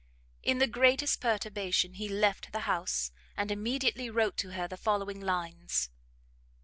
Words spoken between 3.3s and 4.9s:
and immediately wrote to her the